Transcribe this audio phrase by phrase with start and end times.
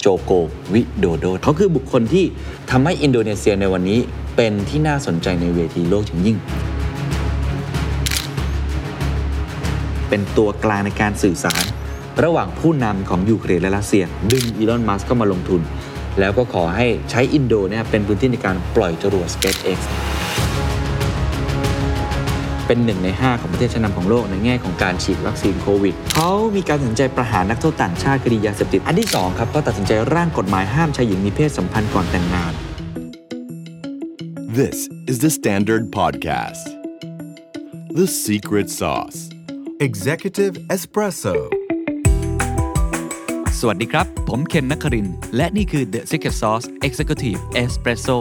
[0.00, 0.32] โจโก
[0.72, 2.24] วิโดโด เขาคือบุคคลที่
[2.70, 4.00] ทำให้อินโดนีเซียในวันนี้
[4.36, 6.36] เป็นที่น่าสนใจในเวทีโลกอย่างยิ่ง
[10.08, 11.64] เป็นตัวกลางในการสื่อสาร
[12.22, 15.60] ระหว่างผู้นำของยูเครนและรัสเซีย ดึงอีลอน มัสก์เข้ามาลงทุน
[16.20, 19.78] แล้วก็ขอให้ใช้อินโดเนี่ยเป็นพื้นที่ในการปล่อยจรวด SpaceX
[22.68, 32.52] เป็นหนึ่งใน 5 ของประเทศชั้นนำของโลกในแง่ของการฉีดวัคซีนโควิดเขามีการตัดสินใจประหารนักโทษต่างชาติคดียาเสพติดอันที่2ครับก็ตัดสินใจร่างกฎหมายห้ามชายหญิงมีเพศสัมพันธ์ก่อนแต่งงาน
[34.58, 34.78] This
[35.10, 36.64] is the Standard Podcast.
[37.98, 39.18] The Secret Sauce.
[39.88, 41.36] Executive Espresso
[43.60, 48.18] สวัสดีครับ ผมเคนนักครินทร์และนี่คือ The Secret Sauce Executive Espresso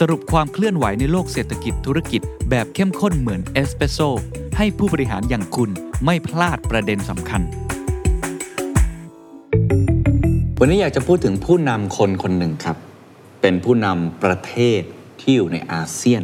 [0.00, 3.98] สรุปความเคลื่อนไหวในโลกเศรษฐกิจธุรกิจ แบบเข้มข้นเหมือนเอสเปรสโซ
[4.56, 5.70] ให้ผู้บริหารอย่างคุณ
[6.04, 7.42] ไม่พลาดประเด็นสำคัญ
[10.60, 12.76] วันนี้อยากจะพูดถึงผู้นำคนคนหนึ่งครับ
[13.40, 14.80] เป็นผู้นำประเทศ
[15.20, 16.22] ที่อยู่ในอาเซียน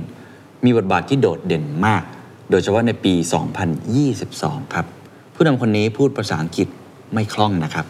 [0.65, 2.03] มีบทบาทที่โดดเด่นมาก
[2.51, 3.15] โดยเฉพาะในปี
[3.95, 4.87] 2022 ครับ
[5.35, 6.69] ผู้นำคนนี้พูดภาษาอังกฤษ
[7.13, 7.87] ไม่คล่องนะครับ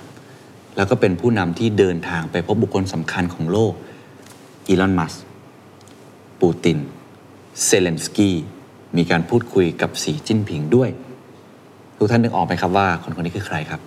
[0.76, 3.72] แล้วก็เป็นผู้นำที่เดินทางไปพบบุคคลสำคัญของโลก
[4.68, 5.22] อีลอน มัสก์
[6.42, 6.78] ปูติน
[7.64, 8.36] เซเลนสกี้
[8.96, 10.90] มีการพูดคุยกับสีจิ้นผิงด้วย
[11.96, 13.80] ทุกท่านนึกออกไหมครับว่าคนคนนี้คือใครครับ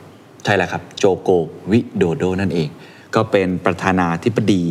[0.44, 1.30] ใช่แล้วครับ โจโก
[1.72, 2.70] วิโดโดนั่นเอง
[3.16, 4.64] ก็เป็นประธานาธิบดี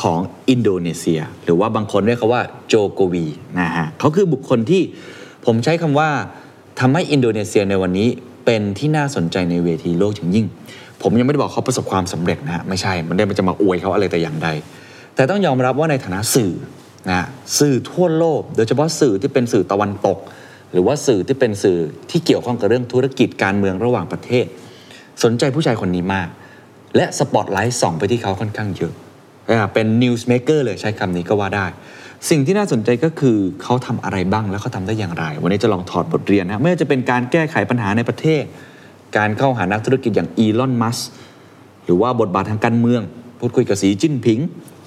[0.00, 0.18] ของ
[0.48, 3.26] อินโดนีเซีย หรือว่าบางคนเรียกเขาว่าโจโกวี
[3.58, 4.82] นะฮะเขาคือบุคคลที่
[5.46, 6.08] ผมใช้คำว่า
[6.80, 8.08] ทำให้อินโดนีเซียในวันนี้
[8.44, 10.46] เป็นที่น่าสนใจในเวทีโลกอย่างยิ่ง
[11.02, 14.48] ผมยังไม่ได้บอกเขาประสบความสำเร็จนะฮะไม่ใช่ มันได้มันจะมาอวยเขาอะไรแต่อย่างใด
[15.14, 16.52] แต่ต้องยอมรับว่าในฐานะสื่อ
[17.10, 17.22] นะ
[17.58, 20.18] สื่อทั่วโลก โดยเฉพาะสื่อที่เป็นสื่อตะวันตก
[20.72, 21.78] หรือว่าสื่อที่เป็นสื่อ
[22.10, 24.46] ที่เกี่ยวข้องกับเรื่องธุรกิจการเมืองระหว่างประเทศ
[25.24, 26.28] สนใจผู้ชายคนนี้มาก
[26.96, 28.92] และสปอตไลท์ส่องไปที่เขาค่อนข้างเยอะ
[29.74, 31.66] เป็น newsmaker เลยใช้คำนี้ก็ว่าได้
[32.30, 38.42] สิ่งที่น่าสนใจก็คือเขาทำอะไรบ้างแล้วเขาทำได้อย่างไร วันนี้จะลองถอดบทเรียนนะไม่ว่าจะเป็นการแก้ไขปัญหาในประเทศ
[39.16, 40.98] การเข้าหานักธุรกิจอย่างอีลอนมัสก์
[41.84, 43.02] หรือว่าบทบาททางการเมือง
[43.38, 44.38] พูดคุยกับสีจิ้นผิง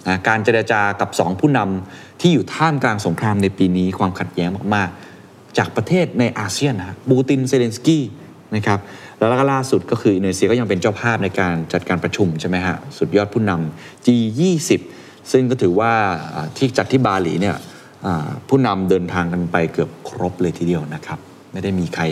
[0.07, 8.03] นะการเจรจากับสองผู้นำที่อยู่ท่ามกลางสงครามในปีนี้ความขัดแย้งมากๆ จากประเทศในอาเซียนนะปูตินเซเลนสกี้
[8.55, 8.79] นะครับ
[9.19, 14.69] แล้วก็ล่าสุดก็คืออินโดนีเซียก็ยังเป็นเจ้าภาพในการจัดการประชุมใช่ไหมฮะสุดยอดผู้นำ G20
[15.31, 15.91] ซึ่งก็ถือว่า
[16.57, 17.55] ที่จัดที่บาหลีเนี่ย
[18.49, 21.19] ผู้นำเดินทางกันไปเกือบครบเลยทีเดียวนะครับ
[21.51, 22.03] ไม่ได้มีใคร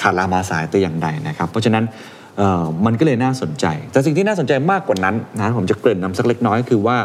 [0.00, 1.84] ขาดลามาสายแต่อย่างใดนะครับ เพราะฉะนั้น
[2.86, 6.96] มันก็เลยน่าสนใจ แต่สิ่งที่น่าสนใจมากกว่านั้นนะผมจะเกริ่นนำสักเล็กน้อยคือว่า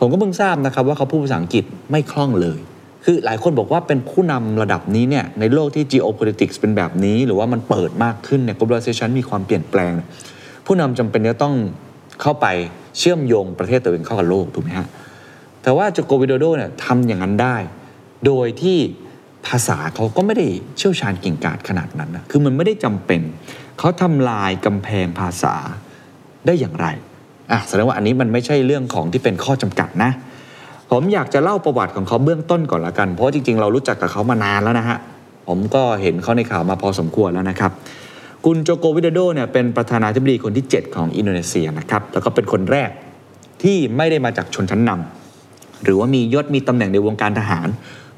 [0.00, 2.58] ผมก็เพิ่งทราบนะครับว่าเขาพูดภาษาอังกฤษไม่คล่องเลย
[3.04, 9.92] คือหลายคนบอกว่าเป็นผู้นำระดับนี้เนี่ยในโลกที่ geopolitics เป็นแบบนี้ หรือว่ามันเปิดมากขึ้นเนี่ย globalization มีความเปลี่ยนแปลง
[10.66, 11.54] ผู้นำจำเป็นจะต้อง
[12.22, 12.46] เข้าไป
[12.98, 14.88] เชื่อมโยงประเทศตัวเองเข้ากับโลกถูกไหมฮะ
[15.62, 17.56] แต่ว่าโจโกวิโดโดเนี่ยทำอย่างนั้นได้
[18.26, 18.78] โดยที่
[19.46, 20.46] ภาษาเขาก็ไม่ได้
[20.76, 23.20] เชี่ยวชาญเก่งกาจขนาดนั้นนะคือมันไม่ได้จำเป็น
[23.78, 25.54] เขาทำลายกำแพงภาษา
[26.46, 26.86] ได้อย่างไร
[27.50, 30.10] อะแสดงว่าอันนี้มันไม่ใช่เรื่องของที่เป็นข้อจำกัดนะ
[30.90, 34.98] ผมอยากจะเล่าประวัติของเขาเบื้องต้นก่อนละกัน เพราะจริงๆ เรารู้จักกับเขามานานแล้วนะฮะ
[35.48, 37.72] ผมก็เห็นเขาในข่าวมาพอสมควรแล้วนะครับ
[38.44, 42.90] คุณโจโกวิดโดเนี่ยเป็นประธานาธิบดีคนที่ 7 ของอินโดนีเซียนะครับแล้วก็เป็นคนแรก
[43.62, 47.68] ที่ไม่ได้มาจากชนชั้นนำหรือว่ามียศมีตำแหน่งในวงการทหาร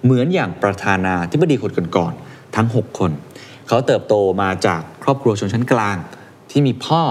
[0.04, 3.10] เหมือนอย่างประธานาธิบดีคนก่อนๆทั้ง 6 คน
[3.68, 5.96] เขาเติบโตมาจากครอบครัวชนชั้นกลาง
[6.50, 7.02] ที่มีพ่อ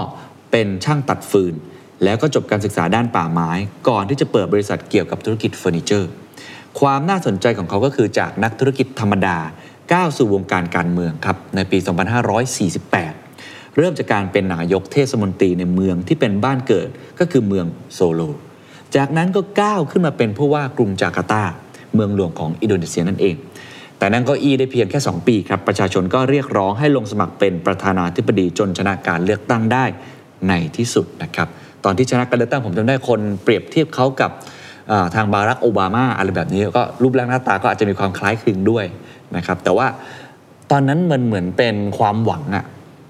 [0.50, 1.54] เป็นช่างตัดฟืน
[2.04, 3.50] แล้วก็จบการศึกษาด้านป่าไม้
[3.88, 6.10] ก่อนที่จะเปิดบริษัทเกี่ยวกับธุรกิจเฟอร์นิเจอร์
[6.80, 9.38] ความน่าสนใจของเขาก็คือจากนักธุรกิจธรรมดา
[9.92, 11.78] ก้าวสู่วงการการเมืองครับในปี
[12.98, 18.20] 2548 เริ่มจากการเป็นนายกเทศมนตรีในเมืองที่เป็นบ้านเกิดก็คือเมืองโซโล
[18.96, 21.44] จากนั้นก็ก้าวขึ้นมาเป็นผู้ว่ากรุงจาการ์ตา
[21.94, 23.36] เมืองหลวงของอินโดนีเซียนั่นเอง
[23.98, 29.84] แต่นั่งเก็อีได้เพียงแค่ 2 ปีครับประชาชนก็เรียกร้องให้ลงสมัครเป็นประธานาธิบดีจนชนะการเลือกตั้งได้
[30.48, 31.48] ในที่สุดนะครับ
[31.84, 34.30] ตอนที่ชนะการเลือกตั้งผมจำได้คนเปรียบเทียบเขากับ
[35.14, 38.84] ทางบารักโอบามาอะไรแบบนี้ก็รูปร่างหน้าตาก็อาจจะมีความคล้ายคลึงด้วย
[39.36, 39.86] นะครับแต่ว่า
[40.70, 42.64] ตอนนั้นมันเหมือนเป็นความหวังอะ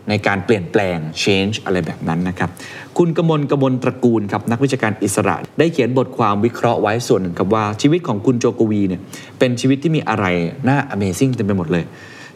[0.09, 2.51] ในการเปลี่ยนแปลง change อะไรแบบนั้นนะครับ
[2.99, 9.01] คุณกมลกมลตระกูลครับนักวิชาการอิสระ ได้เขียนบทความวิเคราะห์ไว้ส่วนหนึ่งครับว่าชีวิตของคุณโจโกวีเนี่ย
[9.39, 10.27] เป็นชีวิตที่มีอะไร
[10.69, 11.85] น่า Amazing เต็มไปหมดเลย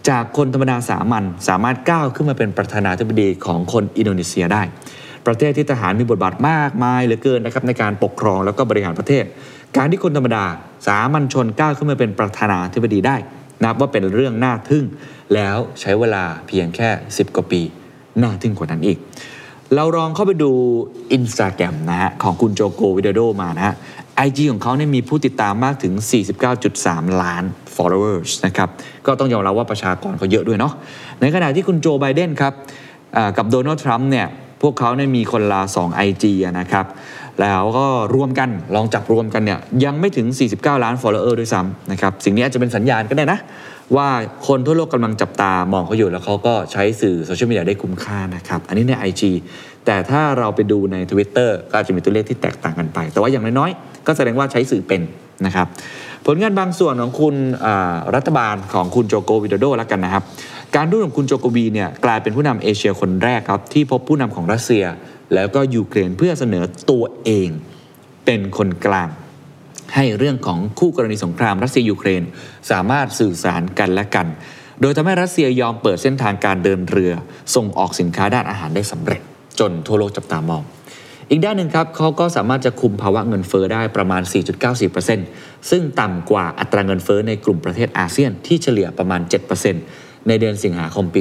[0.08, 4.62] จากคนธรรมดาสามัญสามารถก้าวขึ้นมาเป็นประธานาธิบดีของคนอินโดนีเซียได้
[5.26, 9.24] ประเทศที่ทหารมีบทบาทมากมายเหลือเกินนะครับในการปกครองแล้วก็บริหารประเทศ
[9.76, 10.44] การที่คนธรรมดา
[10.86, 13.16] สามัญชนก้าวขึ้นมาเป็นประธานาธิบดีได้
[13.64, 14.84] นับว่าเป็นเรื่องน่าทึ่ง
[15.34, 17.62] แล้วใช้เวลาเพียงแค่ 10 กว่าปี
[18.22, 18.98] น่าทึ่งกว่านั้นอีก
[19.74, 20.52] เราลองเข้าไปดู
[21.16, 23.74] Instagram นะฮะของคุณโจโกวิดโดมานะฮะ
[24.26, 25.92] IG ของเขาเนี่ยมีผู้ติดตามมากถึง
[26.56, 27.44] 49.3 ล้าน
[27.76, 28.68] followers นะครับ
[29.06, 30.72] ก็ต้องยอมรับว่าประชากรเขาเยอะด้วยเนาะ
[31.20, 32.52] ในขณะที่คุณโจไบเดนครับ
[33.36, 34.26] กับโดนัลด์ทรัมป์เนี่ย
[34.62, 36.86] พวกเขาเนี่ยมีคนละ2 IG อะนะครับ
[37.40, 40.26] แล้วก็รวมกันลองจับรวมกันเนี่ยยังไม่ถึง
[40.56, 43.38] 49 ล้าน follower ด้วยซ้ำนะครับ สิ่งนี้อาจจะเป็นสัญญาณก็ได้นะ
[43.96, 44.08] ว่า
[44.46, 49.22] คนทั่วโลกกำลังจับตามองเขาอยู่แล้วเขาก็ใช้สื่อโซเชียลมีเดียได้คุ้มค่านะครับ อันนี้ใน IG
[49.86, 55.02] แต่ถ้าเราไปดูใน Twitter ก็อาจจะมีตัวเลขที่แตกต่างกันไป แต่ว่าอย่างน้อยๆ ก็แสดงว่าใช้สื่อเป็น
[55.46, 55.66] นะครับ
[56.26, 57.34] ผลงานบางส่วนของคุณ
[58.14, 60.22] รัฐบาลของคุณโจโกวิโดโดแล้วกันนะครับ
[60.76, 64.84] การทูตของคุณโจโกวีเนี่ยกลายเป็นผู้นำเอเชียคนแรกครับ ที่พบผู้นำของรัสเซีย
[65.34, 67.48] แล้วก็ยูเครนเพื่อเสนอตัวเอง
[68.24, 69.08] เป็นคนกลาง
[69.94, 72.22] ให้เรื่องของคู่กรณีสงครามรัสเซียยูเครน
[72.70, 74.26] สามารถสื่อสารกันและกัน
[74.80, 77.12] โดยทำให้รัสเซียยอมเปิดเส้นทางการเดินเรือ
[77.54, 79.20] ส่งออกสินค้าด้านอาหารได้สำเร็จ
[79.60, 80.62] จนทั่วโลกจับตามอง
[81.30, 84.22] อีกด้านหนึ่งครับเขาก็สามารถจะคุมภาวะเงินเฟ้อได้ประมาณ
[84.96, 91.20] 4.94%ซึ่งต่ำกว่าอัตราเงินเฟ้อในกลุ่มประเทศอาเซียนที่เฉลี่ยประมาณ 7% ในเดือนสิงหาคมปี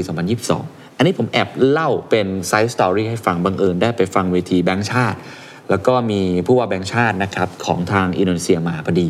[0.50, 5.18] 2022 อันนี้ผมแอบเล่าเป็น side story ให้ฟังบังเอิญได้ไปฟังเวทีแบงค์ชาติ
[5.70, 9.08] แล้วก็มีผู้ว่าแบงค์ชาตินะครับของทางอินโดนีเซียมาพอดี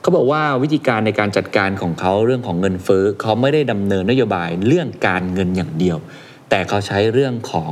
[0.00, 5.98] เขาบอกว่าวิธีการในการจัดการของเขาเรื่องของเงินเฟ้อเขาไม่ได้ดำเนินนโยบายเรื่องการเงินอย่างเดียว
[6.50, 7.70] แต่เขาใช้เรื่องของ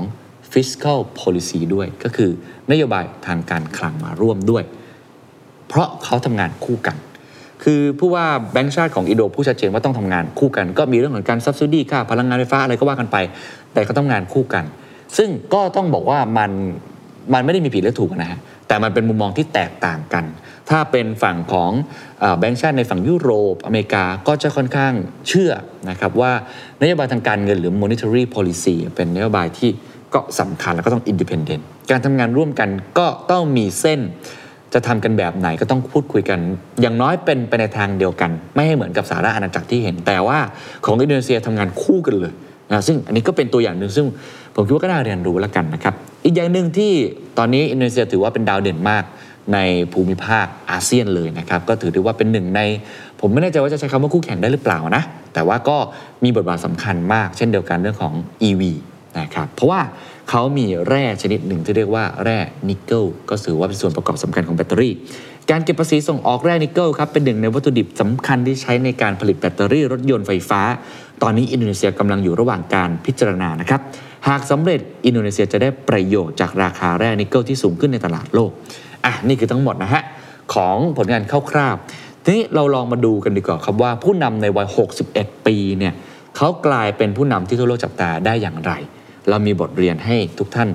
[0.53, 2.31] fiscal policy ด้วย ก็คือ
[2.71, 4.65] นโยบายทางการคลังมาร่วมด้วย
[5.69, 6.97] เพราะเขาทำงานคู่กัน
[7.63, 13.17] คือผู้ว่าแบงก์ชาติของอินโดผู้ชัดเจนว่าต้องทำงานคู่กัน ก็มีเรื่องของการซับซิดีค่าพลังงานไฟฟ้าอะไรก็ว่ากันไป
[13.73, 14.65] แต่เขาต้องงานคู่กัน
[15.17, 16.51] ซึ่งก็ต้องบอกว่ามัน
[17.33, 20.25] มันไม่ได้มีผิดและถูกนะฮะแต่มันเป็นมุมมองที่แตกต่างกัน
[20.71, 21.71] ถ้าเป็นฝั่งของ
[22.39, 24.93] แบงก์ชาติในฝั่งยุโรป อเมริกาก็จะค่อนข้าง
[25.29, 25.53] เชื่อ
[25.91, 26.33] นะครับว่า
[26.83, 29.71] นโยบายทางการเงินหรือ monetary policy เป็นนโยบายที่
[30.15, 32.69] ก็สำคัญแล้วก็ต้อง independent การทำงานร่วมกัน
[32.99, 34.01] ก็ต้องมีเส้น
[34.75, 36.41] จะทำกันแบบไหนก็ต้องพูดคุยกัน
[36.83, 40.39] อย่างน้อยเป็นไปในทางเดียวกัน ไม่ให้เหมือนกับสหราอาณาจักรที่เห็น แต่ว่า
[40.85, 42.33] ของอินโดนีเซียทำงานคู่กันเลย
[42.73, 44.07] นะซึ่งอันนี้ก็เป็นตัวอย่างหนึ่งซึ่ง
[44.55, 45.95] ผมคิดว่าก็น่าเรียนรู้แล้วกันนะครับ
[46.25, 46.93] อีกอย่างหนึ่งที่
[47.39, 49.05] ตอนนี้อินโดนีเซียถือว่าเป็นดาวเด่นมาก
[49.53, 49.59] ใน
[49.93, 52.61] ภูมิภาคอาเซียนเลยนะครับ ก็ถือได้ว่าเป็นหนึ่งใน
[53.21, 55.03] ผมไม่แน่ใจว่าจะใช้คำว่าคู่แข่งได้หรือเปล่านะ
[55.35, 55.77] แต่ว่าก็
[56.25, 58.15] มีบทบาทสำคัญมาก เช่นเดียวกันเรื่องของ
[58.49, 58.63] EV
[59.19, 59.81] นะครับเพราะว่า
[60.31, 64.95] เขามีแร่ชนิดหนึ่งที่เรียกว่าแร่นิกเกิลก็ถือว่าเป็นส่วนประกอบสำคัญของแบตเตอรี่
[65.51, 70.61] การเก็บภาษีส่งออกแร่นิกเกิลครับเป็นหนึ่งในวัตถุดิบสำคัญที่ใช้ในการผลิตแบตเตอรี่รถยนต์ไฟฟ้า
[71.23, 73.81] ตอนนี้อินโดนีเซียกำลังอยู่ระหว่างการพิจารณานะครับ
[74.29, 78.51] หากสำเร็จอินโดนีเซียจะได้ประโยชน์จากราคาแร่นิกเกิลที่สูงขึ้นในตลาดโลก
[79.05, 80.03] อะนี่คือทั้งหมดนะฮะ
[80.55, 84.67] ของผลงานคร่าวๆทีนี้เราลองมาดูกันดีกว่าครับว่าผู้นำในวัย
[85.07, 85.95] 61 ปีเนี่ย
[86.37, 88.73] เขากลายเป็นผู้นำที่ทั่วโลกจับตาได้อย่างไร
[89.29, 90.69] เรามีบทเรียนให้ทุกท่าน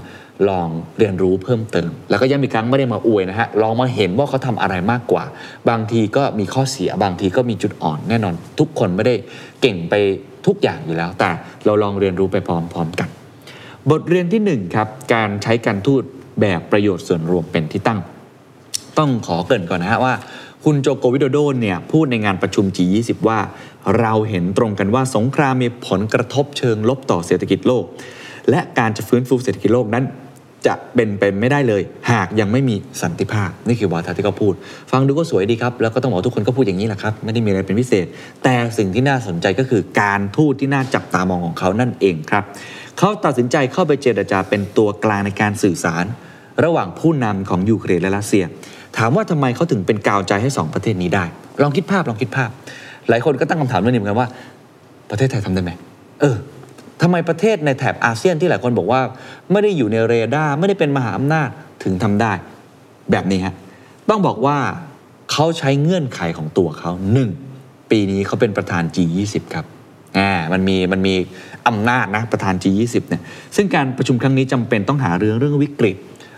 [0.49, 5.23] ลองเรียนรู้เพิ่มเติม แล้วก็ย้ำอีกครั้งไม่ได้มาอวยนะฮะ ลองมาเห็นว่าเขาทำอะไรมากกว่า
[5.69, 9.15] บางทีก็มีข้อเสีย บางทีก็มีจุดอ่อน แน่นอน ทุกคนไม่ได้
[9.61, 9.93] เก่งไป
[10.47, 11.29] ทุกอย่างอยู่แล้ว แต่
[11.65, 13.09] เราลองเรียนรู้ไปพร้อมๆกัน
[13.91, 16.03] บทเรียนที่หนึ่งครับ การใช้การทูต
[16.41, 17.99] แบบประโยชน์ส่วนรวมเป็นที่ตั้ง
[18.97, 20.13] ต้องขอเกรินก่อนนะฮะว่า
[20.65, 23.39] คุณโจโกวิโดโดเนี่ยพูดในงานประชุม G20 ว่า
[23.99, 27.85] เราเห็นตรงกันว่าสงครามมีผลกระทบเชิงลบต่อเศรษฐกิจโลก
[28.49, 30.05] และการจะฟื้นฟูเศรษฐกิจโลกนั้น
[30.67, 31.81] จะเป็นไปไม่ได้เลย
[32.11, 34.53] หากยังไม่มีสันติภาพ นี่คือวาทที่เขาพูด
[34.91, 38.05] ฟังดูก็สวยดีครับ แล้วก็ต้องบอกทุกคนก็พูดอย่างนี้แหละครับ ไม่ได้มีอะไรเป็นพิเศษ
[38.43, 42.43] แต่สิ่งที่น่าสนใจก็คือการทูตที่น่าจับตามองของเขานั่นเองครับ
[42.97, 46.05] เขาตัดสินใจเข้าไปเจรจาเป็นตัวกลางในการสื่อสาร
[46.63, 48.43] ระหว่างผู้นำของยูเครนและรัสเซีย
[48.97, 51.25] ถามว่าทำไมเขาถึงเป็นกาวใจให้สองประเทศนี้ได้
[51.61, 52.49] ลองคิดภาพลองคิดภาพ
[53.09, 54.29] หลายคนก็ตั้งคำถามเรื่องนี้เหมือนกันว่า
[55.09, 55.71] ประเทศไทยทำได้ไหม
[56.21, 56.35] เออ
[57.01, 59.01] ทำไมประเทศในแถบอาเซียนที่หลายคนบอกว่า
[59.51, 61.49] ไม่ได้อยู่ในเรดาร์ไม่ได้เป็นมหาอำนาจ
[61.83, 62.33] ถึงทำได้
[63.11, 63.53] แบบนี้ฮะ
[64.09, 64.57] ต้องบอกว่า
[65.31, 67.29] เขาใช้เงื่อนไขของตัวเขาหนึ่ง
[67.91, 69.65] ปีนี้เขาเป็นประธาน G20 ครับ
[70.17, 71.13] อ่ามันมีมันมี
[71.67, 73.21] อำนาจนะประธาน G20 เนี่ย
[73.55, 75.97] ซึ่งการประชุมครั้งนี้จำเป็นต้องหาเรื่องเรื่องวิกฤต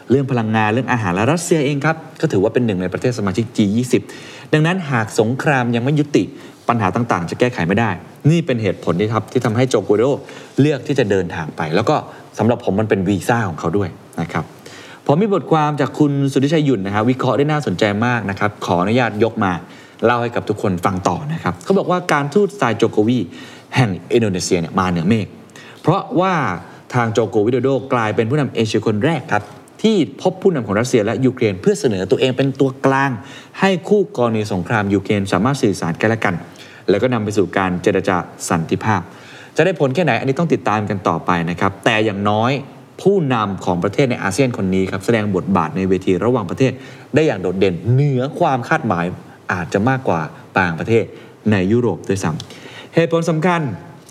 [0.10, 3.94] เรื่องพลังงานเรื่องอาหารและรัสเซียเองครับ ก็ถือว่าเป็นหนึ่งในประเทศสมาชิก G20
[4.54, 6.24] ดังนั้นหากสงครามยังไม่ยุติ
[6.70, 7.90] ปัญหาต่างๆ จะแก้ไขไม่ได้
[8.30, 10.04] นี่เป็นเหตุผลที่ครับที่ทำให้โจโกโด
[10.62, 11.96] เลือกที่จะเดินทางไป แล้วก็
[12.38, 13.90] สำหรับผมมันเป็นวีซ่าของเขาด้วย
[14.22, 14.44] นะครับ
[15.06, 19.52] ผมมีบทความจากคุณสุทธิชัยหยุ่นนะครับวิเคราะห์ได้น่าสนใจมากนะครับขออนุญาตยกมา
[20.06, 23.20] เล่าให้กับทุกคนฟังต่อนะครับเขาบอกว่าการทูตสไตล์โจโกวี
[23.76, 25.28] แห่งอินโดนีเซียเนี่ยมาเหนือเมฆ
[25.82, 26.34] เพราะว่า
[26.94, 29.44] ทางโจโกวิโดโดกลายเป็นผู้นำเอเชียคนแรกครับ
[29.82, 33.12] ที่พบผู้นำของรัสเซียและยูเครนเพื่อเสนอตัวเองเป็นตัวกลาง
[33.60, 36.36] ให้คู่กรณีสงครามยูเครนสามารถสื่อสารกันและกัน
[36.90, 38.18] แล้วก็นำไปสู่การเจรจา
[38.50, 39.02] สันติภาพ
[39.56, 42.52] จะได้ผลแค่ไหนอันนี้ต้องติดตามกันต่อไปนะครับ แต่อย่างน้อย
[43.02, 46.72] ผู้นำของประเทศในอาเซียนคนนี้ครับแสดงบทบาทในเวทีระหว่างประเทศ
[47.16, 49.06] ได้อย่างโดดเด่นเหนือความคาดหมาย
[49.52, 50.22] อาจจะมากกว่า
[50.60, 51.06] ต่างประเทศ
[51.52, 53.62] ในยุโรปด้วยซ้ำเหตุผลสำคัญ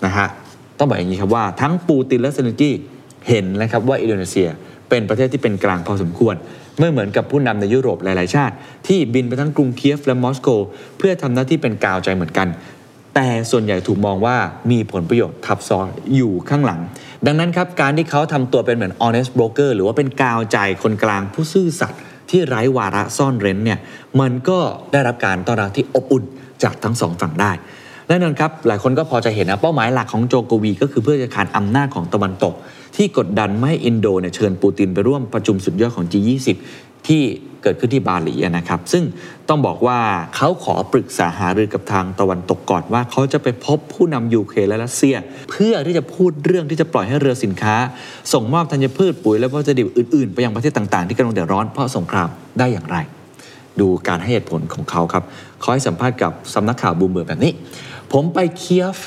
[0.04, 0.28] นะฮะ
[0.78, 2.74] ต้องบอกอย่างนี้ครับว่าทั้งปูตินและเซเลนสกี้
[3.28, 4.48] เห็นแล้วครับว่าอินโดนีเซีย
[4.88, 6.34] เป็นประเทศที่เป็นกลางพอสมควร
[6.78, 8.54] ไม่เหมือนกับผู้นำในยุโรปหลาย ๆ ชาติ
[8.86, 10.48] ที่บินไปทั้งกรุงเคียฟและมอสโก
[10.98, 12.48] เพื่อทำหน้าที่เป็นกาวใจเหมือนกัน
[13.14, 14.36] แต่ส่วนใหญ่ถูกมองว่า
[14.70, 16.80] มีผลประโยชน์ทับซ้อนอยู่ข้างหลัง
[17.26, 23.78] ดังนั้นครับการที่เขาทำตัวเป็นเหมือน honest broker หรือว่าเป็นกาวใจคนกลางผู้ซื่อสัตย์ที่ไร้วาระซ่อนเร้นเนี่ย
[24.20, 24.58] มันก็
[24.92, 26.24] ได้รับการต้อนรับที่อบอุ่น
[26.62, 27.52] จากทั้งสองฝั่งได้
[28.08, 32.54] แน่นอนครับ หลายคนก็พอจะเห็นนะเป้าหมายหลักของโจโกวี ก็คือเพื่อจะขานอำนาจของตะวันตก
[32.96, 36.48] ที่กดดันไม่ให้อินโดเนี่ยเชิญปูตินไปร่วมประชุมสุดยอดของ G20
[37.06, 37.22] ที่
[37.62, 39.04] เกิดขึ้นที่บาหลีนะครับ ซึ่ง
[39.48, 39.98] ต้องบอกว่า
[40.36, 45.16] เขาขอปรึกษาหารือกับทางตะวันตกก่อนว่าเขาจะไปพบผู้นำยูเครนและรัสเซีย
[45.50, 47.76] เพื่อที่จะพูดเรื่องที่จะปล่อยให้เรือสินค้า
[48.32, 52.96] ส่งมอบธัญพืชปุ๋ยและวัตถุดิบอื่นๆ ไปยังประเทศต่างๆ ที่กำลังเดือดร้อนเพราะสงครามได้อย่างไร
[53.80, 55.24] ดูการให้เหตุผลของเขาครับ
[55.60, 57.52] เขาให้สัมภาษณ์กับสำนักข่าวบลูมเบิร์กแบบนี้
[58.12, 58.98] ผมไปเคียฟ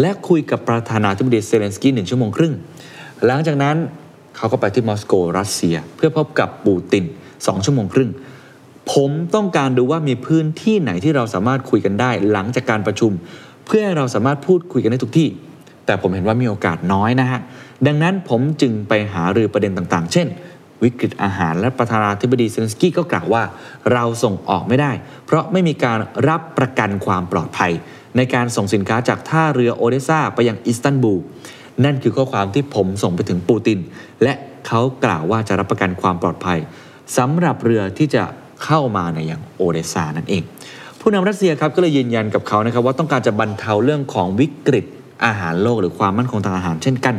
[0.00, 2.54] และคุยกับประธานาธิบดีเซเลนสกี้หนึ่งชั่วโมงครึ่ง
[3.26, 3.76] หลังจากนั้น
[4.36, 7.04] เขาก็ไปที่มอสโกรัสเซีย เพื่อพบกับปูติน
[7.46, 8.10] สองชั่วโมงครึ่ง
[8.92, 13.12] ผมต้องการดูว่ามีพื้นที่ไหนที่เราสามารถคุยกันได้ หลังจากการประชุม
[13.66, 15.28] เพื่อให้เราสามารถพูดคุยกันได้ทุกที่
[15.86, 17.40] แต่ผมเห็นว่ามีโอกาสน้อยนะฮะ
[17.86, 20.26] ดังนั้นผมจึงไปหารือประเด็นต่างๆ เช่น
[20.82, 23.42] วิกฤตอาหารและประธานาธิบดีเซเลนสกี้ก็กล่าวว่า
[23.92, 24.92] เราส่งออกไม่ได้
[25.26, 25.98] เพราะไม่มีการ
[26.28, 27.72] รับประกันความปลอดภัย
[28.16, 31.20] ในการส่งสินค้าจากท่าเรือโอเดซาไปยังอิสตันบูล
[31.84, 33.78] นั่นคือข้อความที่ผมส่งไปถึงปูติน
[34.22, 34.34] และ
[34.66, 36.58] เขากล่าวว่าจะรับประกันความปลอดภัย
[37.16, 38.24] สำหรับเรือที่จะ
[38.64, 40.42] เข้ามาในอย่างโอเดซานั่นเอง
[41.00, 44.84] ผู้นำรัสเซียครับก็เลยยืนยันกับเขานะครับว่าต้องการจะบรรเทาเรื่องของวิกฤต
[45.24, 47.14] อาหารโลกหรือความมั่นคงทางอาหารเช่นกัน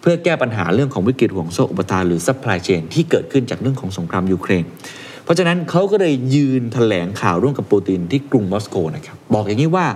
[0.00, 4.64] เพื่อแก้ปัญหาเรื่องของวิกฤตห่วงโซ่อุปทานหรือ supply chain ที่เกิดขึ้นจากเรื่องของสงครามยูเครน
[5.24, 9.86] เพราะฉะนั้นเขาก็เลยยืนแถลงข่าวร่วมกับปูตินที่กรุงมอสโกนะครับบอกอย่างนี้ว่า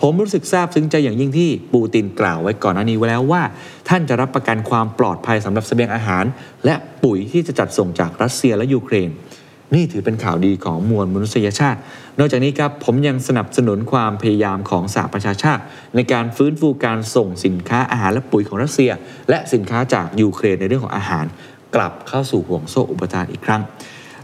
[0.00, 3.42] ผมรู้สึกซาบซึ้งใจอย่างยิ่งที่ปูตินกล่าวไว้ก่อนหน้านี้ไว้แล้วว่า
[3.88, 6.24] ท่านจะรับประกันความปลอดภัยสำหรับเสบียงอาหาร
[6.64, 9.10] และปุ๋ยที่จะจัดส่งจากรัสเซียและยูเครน
[9.74, 11.80] นี่ถือเป็นข่าวดีของมวลมนุษยชาติ
[12.18, 15.62] นอกจากนี้ครับผมยังสนับสนุนความพยายามของสหประชาชาติ
[15.94, 18.90] ในการฟื้นฟูการส่งสินค้าอาหารและปุ๋ยของรัสเซีย
[19.30, 21.24] และสินค้าจากยูเครนในเรื่องของอาหาร
[21.74, 23.62] กลับเข้าสู่ห่วงโซ่อุปทานอีกครั้ง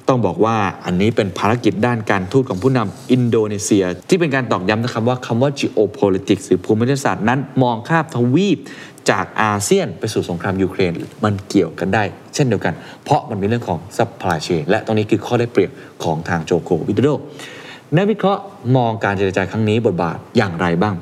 [0.09, 8.59] ต้องบอกว่าอันนี้เป็นภารกิจด้านการทูตของผู้นำอินโดนีเซีย ที่เป็นการตอกย้ำนะครับว่าคำว่า geopolitics หรือภูมิรัฐศาสตร์นั้นมองข้ามทวีป
[9.11, 10.93] จากอาเซียนไปสู่สงครามยูเครน
[11.25, 15.71] มันเกี่ยวกันได้ เช่นเดียวกัน เพราะมันมีเรื่องของ supply chain และตรงนี้คือข้อได้เปรียบ
[16.05, 17.09] ของทางโจโกวิโดโด
[17.97, 18.43] นักวิเคราะห์
[18.77, 20.95] มองการเจรจาครั้งนี้บทบาทอย่างไรบ้าง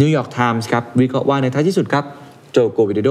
[0.00, 2.04] นิวยอร์กไทมส์ครับวิเคราะห์ว่าในท้ายที่สุดครับ
[2.52, 3.10] โจโกวิโดโด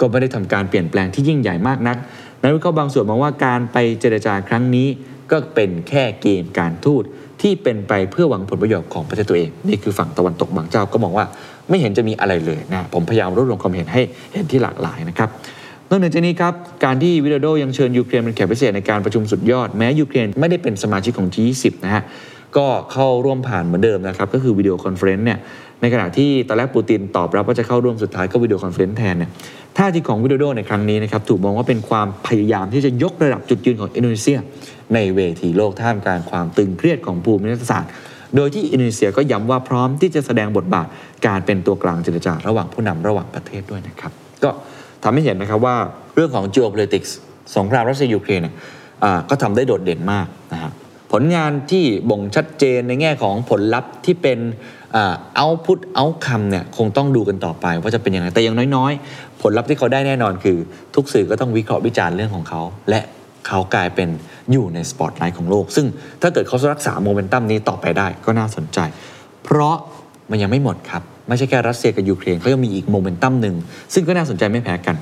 [0.00, 1.96] ก็ไม่ได้ทำการเปลี่ยนแปลงที่ยิ่งใหญ่มากนัก
[2.42, 4.88] นักวิเคราะห์บางส่วนมองว่าการไปเจรจาครั้งนี้
[5.30, 7.04] ก็เป็นแค่เกมการทูต
[7.42, 11.26] ที่เป็นไปเพื่อหวังผลประโยชน์ของประเทศตัวเอง นี่คือฝั่งตะวันตกบางเจ้าก็มองว่า
[11.68, 14.02] ไม่เห็นจะมีอะไรเลยนะผมพยายามรวบรวมความเห็นให้
[14.32, 15.28] เห็นที่หลากหลายนะครับ
[15.90, 16.54] นอกจากนี้ครับ
[16.84, 22.02] การที่วิโดโดยังเชิญยูเครนเป็นแขกพิเศษในการประชุมสุดยอดแม้ยูเครนไม่ได้เป็นสมาชิกของ G20 นะฮะ
[22.56, 25.38] ก็เข้าร่วมผ่านเหมือนเดิมนะครับก็คือ video conference เนี่ย
[25.80, 29.30] ในขณะที่ตอนแรกปูตินตอบรับว่าจะเข้าร่วมสุดท้ายก็ video conference แทนเนี่ย
[29.76, 34.38] ท่าทีของวิโดโดในครั้งนี้นะครับถูกมองว่าเป็นความพยายามที่จะยกระดับจุดยืนของอินโดนีเซีย
[34.94, 37.90] ในเวทีโลกท่ามกลางความตึงเครียดของภูมิรัฐศาสตร์
[38.36, 40.86] โดยที่อินโดนีเซียก็ย้ำว่าพร้อมที่จะแสดงบทบาท
[41.26, 44.12] การเป็นตัวกลางเจรจาระหว่างผู้นำระหว่างประเทศด้วยนะครับ
[44.44, 44.50] ก็
[45.02, 45.76] ทำให้เห็นนะครับว่า
[46.14, 47.10] เรื่องของ geopolitics
[47.56, 48.54] สงครามรัสเซียยูเครนเนี่ย
[49.30, 50.72] ก็ทำได้โดดเด่นมากนะครับ
[51.12, 54.38] ผลงานที่บ่งชัดเจนในแง่ของผลลัพธ์ที่เป็น
[55.36, 60.58] เอาพุทเอาคำเนี่ยคงต้องดูกันต่อไปว่าจะเป็นยังไงแต่อย่างน้อยๆ ผลลัพธ์ที่เขาได้แน่นอนคือ
[60.94, 63.00] ทุกสื่อก็ต้องวิเคราะห์วิจารณ์เรื่องของเขา และ
[63.46, 64.08] เขากลายเป็น
[64.52, 65.86] อยู่ในสปอตไลท์ของโลก ซึ่ง
[66.22, 68.78] ถ้าเกิดเขารักษาโมเมนตัมนี้ต่อไปได้ก็น่าสนใจ
[69.44, 69.76] เพราะ
[70.30, 73.54] มันยังไม่หมดครับ ไม่ใช่แค่รัสเซียกับยูเครนเขายังมีอีกโมเมนตัมหนึ่ง
[73.94, 74.96] ซึ่งก็น่าสนใจไม่แพ้กัน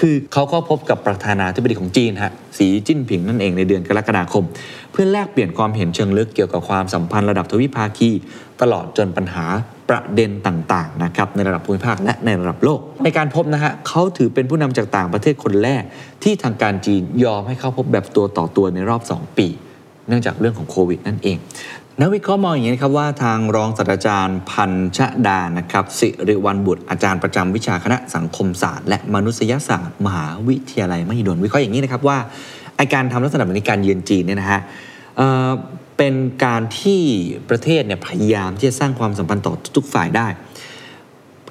[0.00, 4.44] คือเขาก็พบกับประธานาธิบดีของจีนฮะสีจิ้นผิงนั่นเองในเดือนกรกฎาคม
[4.92, 8.10] เพื่อแลกเปลี่ยนความเห็นเชิงลึกเกี่ยวกับความสัมพันธ์ระดับทวิภาคี
[8.60, 9.46] ตลอดจนปัญหา
[9.88, 15.82] ประเด็นต่างๆนะครับในระดับภูมิภาคและในระดับโลก ในการพบนะฮะเขาถือเป็นผู้นำจากต่างประเทศคนแรก
[16.22, 19.48] ที่ทางการจีนยอมให้เข้าพบแบบตัวต่อตัวในรอบ 2 ปี
[20.08, 21.36] เนื่องจากเรื่องของโควิดนั่นเอง
[22.02, 32.18] นักวิเคราะห์มองอย่างนี้นะครับว่าทางรองศาสตราจารย์พันชดานะครับ สิริวัลบุตรอาจารย์ประจำวิชาคณะสังคมศาสตร์และมนุษยศาสตร์ มหาวิทยาลัยมหิดลวิเคราะห์อย่างนี้นะครับว่า
[32.76, 34.60] ไอการทำลักษณะแบบนี้การเยือนจีนเนี่ยนะฮะ
[35.96, 36.14] เป็น
[36.44, 37.02] การที่
[37.50, 40.26] ประเทศเนี่ยพยายามที่จะสร้างความสัมพันธ์ต่อทุกฝ่ายได้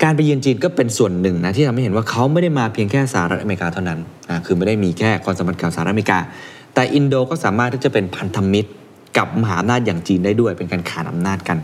[0.03, 3.99] การไปเยือนจีนก็เป็นส่วนหนึ่งนะที่ทำให้เห็นว่าเขาไม่ได้มาเพียงแค่สหรัฐอเมริกาเท่านั้น
[4.45, 6.19] คือไม่ได้มีแค่ความสัมพันธ์กับสหรัฐอเมริกา
[6.73, 8.71] แต่อินโดก็สามารถที่จะเป็นพันธมิตร
[9.17, 11.57] กับมหาอำนาจอย่างจีนได้ด้วยเป็นการขานอำนาจกัน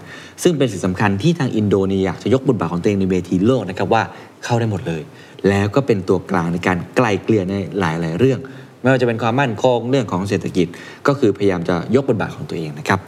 [0.43, 4.03] ซึ่งเป็นสิ่งสำคัญที่ทางอินโดนีเซียอยากจะยกบทบาทของตัวเองในเวทีโลกนะครับว่า
[4.43, 5.01] เข้าได้หมดเลย
[5.49, 8.39] แล้วก็เป็นตัวกลางในการไกลเกลี่ยในหลาย ๆ เรื่อง
[8.81, 10.67] ไม่ว่าจะเป็นความมั่นคงเรื่องของเศรษฐกิจ
[11.07, 12.99] ก็คือพยายามจะยกบทบาทของตัวเองนะครับ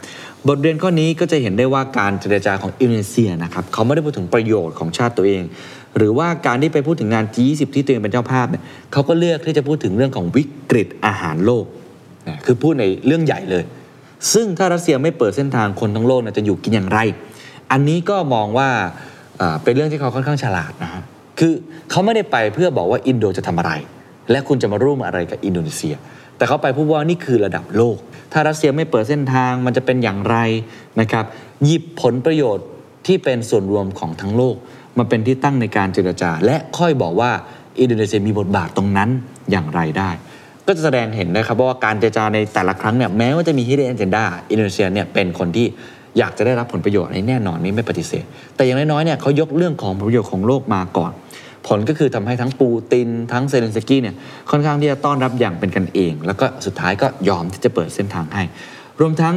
[0.48, 5.42] บทเรียนข้อนี้ก็จะเห็นได้ว่าการเจรจาของอินโดนีเซียนะครับเขาไม่ได้พูดถึงประโยชน์ของชาติตัวเอง
[5.96, 11.64] หรือว่าการที่ไปพูดถึงงาน G20 ที่ตัวเองเป็นเจ้าภาพเนี่ยเขาก็เลือกที่จะพูดถึงเรื่องของวิกฤตอาหารโลก
[12.28, 13.64] นะคือพูดในเรื่องใหญ่เลย
[14.32, 16.98] ซึ่งถ้ารัสเซียไม่เปิดเส้นทางคนทั้งโลกจะอยู่กินอย่างไร
[17.72, 18.68] อันนี้ก็มองว่า
[19.62, 21.02] เป็นเรื่องที่เขาค่อนข้างฉลาดนะฮะ
[21.38, 21.52] คือ
[21.90, 23.72] เขาไม่ได้ไปเพื่อบอกว่าอินโดจะทำอะไร
[24.30, 25.94] และคุณจะมาร่วมอะไรกับอินโดนีเซีย
[26.36, 27.96] แต่เขาไปพูดว่านี่คือระดับโลก
[28.32, 30.36] ถ้ารัสเซียไม่เปิดเส้นทางมันจะเป็นอย่างไร
[31.00, 31.24] นะครับ
[31.64, 32.66] หยิบผลประโยชน์
[33.06, 34.56] ที่เป็นส่วนรวมของทั้งโลก
[34.98, 37.30] มาเป็นที่ตั้งในการเจรจา และค่อยบอกว่า
[37.80, 39.10] อินโดนีเซียมีบทบาทตรงนั้น
[39.50, 40.10] อย่างไรได้
[40.68, 45.66] ก็จะแสดงเห็นนะครับว่าการเจรจาในแต่ละครั้งเนี่ยแม้ว่าจะมี hidden agenda อินโดนีเซียเนี่ยเป็นคนที่
[46.18, 48.24] อยากจะได้รับผลประโยชน์ในแน่นอนนี่ไม่ปฏิเสธ
[48.56, 51.12] แต่อย่างน้อยๆเนี่ยเขายกเรื่องของผลประโยชน์ของโลกมาก่อน
[51.68, 54.14] ผลก็คือทำให้ทั้งปูติน ทั้งเซเลนสกี้เนี่ย
[54.50, 58.42] ค่อนข้างที่จะต้อนรับอย่างเป็นกันเอง แล้วก็สุดท้ายก็ยอมที่จะเปิดเส้นทางให้
[59.00, 59.36] รวมทั้ง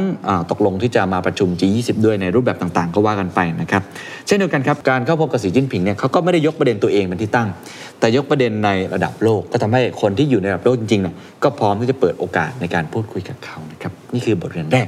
[0.50, 3.82] ตกลงที่จะมาประชุม G20 ด้วยในรูปแบบต่างๆ ก็ว่ากันไปนะครับ
[4.26, 7.48] เช่นเดียวกันครับการเข้าพบกับสีจิ้นผิงเนี่ยเขาก็ไม่ได้ยกประเด็นตัวเองเป็นที่ตั้ง
[7.98, 14.86] แต่ยกประเด็นในระดับโลก ก็ทำให้คนที่อยู่ในระดับโลกจริงๆเนี่ยก็พร้อมที่จะเปิดโอกาสในการพูดคุยกับเขานะครับนี่คือบทเรียนแรก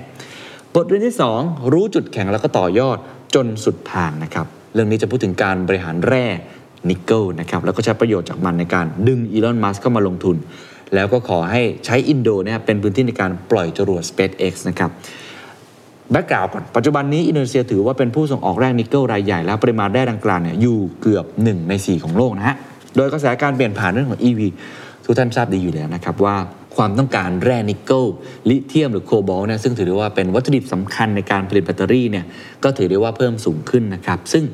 [0.74, 2.98] บทเรียนที่ 2 รู้จุดแข็งแล้วก็ต่อยอด
[3.34, 6.24] จนสุดทางนะครับเรื่องนี้จะพูดถึงการบริหารแร่
[6.88, 10.36] นิกเกิลนะครับแล้วก็ใช้ประโยชน์จากมันในการดึงอีลอนมัสก์เข้ามาลงทุน
[10.94, 14.90] แล้วก็ขอให้ใช้อินโดนีเซียเป็นพื้นที่ในการปล่อยจรวด SpaceX นะครับ
[16.10, 22.56] background ก่อน ปัจจุบันนี้อินโดนีเซียถือว่าเป็นผู้ส่งออกแร่นิกเกิลรายใหญ่ แล้วปริมาณแร่ดังกล่าวเนี่ยอยู่เกือบ 1 ใน 4 ของโลกนะฮะ
[22.96, 24.40] โดยกระแสการเปลี่ยนผ่านเรื่องของ EV
[25.04, 26.36] ทุกท่านทราบดีอยู่แล้วนะครับว่า
[26.76, 28.04] ความต้องการแร่นิกเกิล
[28.50, 32.24] ลิเธียมหรือโคบอลต์เนี่ยซึ่งถือได้ว่าเป็นวัตถุดิบสำคัญในการผลิตแบตเตอรี่เนี่ย
[32.64, 34.44] ก็ถือได้ว่าเพิ่มสูงขึ้นนะครับซึ่ง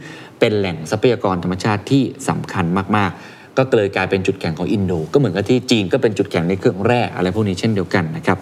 [0.40, 2.64] เป็นแหล่งทรัพยากรธรรมชาติที่สำคัญ
[2.96, 8.38] มากๆ ก็เลยกลายเป็นจุดแข็งของอินโด ก็เหมือนกับที่จีนก็เป็นจุดแข็งในเครื่องแร่อะไรพวกนี้เช่นเดียวกันนะครับ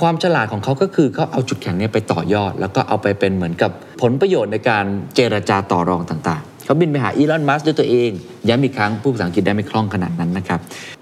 [0.00, 3.70] ความฉลาดของเขาก็คือเขาเอาจุดแข็งนี้ไปต่อยอด แล้วก็เอาไปเป็นเหมือนกับ
[4.02, 4.84] ผลประโยชน์ในการ
[5.16, 8.10] เจรจาต่อรองต่างๆ เขาบินไปหาอีลอน มัสก์ด้วยตัวเอง
[8.48, 10.60] ย้ำอีกครั้งผู้ภาษาอังกฤษได้ไม่คล่องขนาดนั้นนะครับ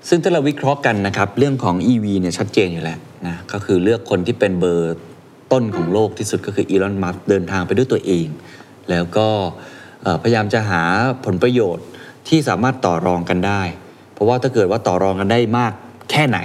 [0.08, 4.96] ซึ่งถ้าเราวิเคราะห์กันนะครับ เรื่องของ EV เนี่ยชัดเจนอยู่แล้วนะก็คือเลือกคนที่เป็นเบอร์
[5.52, 8.26] ต้นของโลกที่สุดก็คืออีลอน มัสก์เดินทางไปด้วยตัวเอง
[8.90, 9.28] แล้วก็
[10.22, 10.82] พยายามจะหา
[11.24, 11.84] ผลประโยชน์
[12.28, 13.62] ที่สามารถต่อรองกันได้
[14.12, 15.72] เพราะว่าถ้าเกิดว่าต่อรองกันได้มาก
[16.10, 16.38] แค่ไหน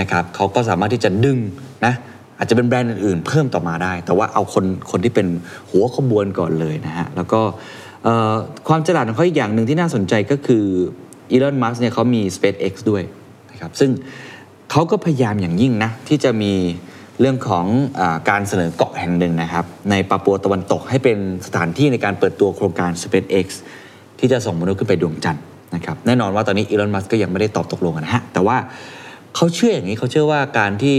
[0.00, 1.38] นะครับเขาก็สามารถที่จะดึง
[1.86, 1.94] นะ
[2.38, 5.26] อาจจะเป็นแบรนด์อื่นๆเพิ่มต่อมาได้ แต่ว่าเอาคนคนที่เป็น
[5.70, 7.40] หัวขบวนก่อนเลยนะฮะแล้วก็
[8.68, 10.64] ความฉลาดของเขาอีกอย่างหนึ่งที่น่าสนใจก็คือ
[11.30, 13.02] อีลอนมัสเนี่ยเขามี SpaceX ด้วย
[13.50, 13.90] นะครับซึ่ง
[14.70, 16.52] เขาก็พยายามอย่างยิ่งนะ ที่จะมี
[17.20, 17.66] เรื่องของ
[18.00, 23.46] อการเสนอเกาะแห่งหนึ่งนะครับ ในปาปัวตะวันตกให้เป็นสถานที่ในการเปิดตัวโครงการ SpaceX
[24.22, 25.42] ที่จะส่งมนุษย์ขึ้นไปดวงจันทร์
[25.74, 28.56] นะครับแน่นอนว่าตอนนี้อีลอนมัสก์ก็ยังไม่ได้ตอบตกลงกันะฮะแต่ว่า
[29.36, 30.96] เขาเชื่ออย่างนี้เขาเชื่อว่าการที่